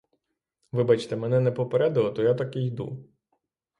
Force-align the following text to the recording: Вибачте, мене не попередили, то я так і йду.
Вибачте, 0.71 1.15
мене 1.15 1.39
не 1.39 1.51
попередили, 1.51 2.11
то 2.11 2.21
я 2.23 2.33
так 2.33 2.55
і 2.55 2.65
йду. 2.65 3.05